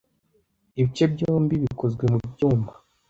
[0.79, 2.71] Ibice byombi bikozwe mubyuma.